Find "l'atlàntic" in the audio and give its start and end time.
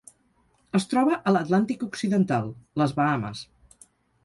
1.35-1.85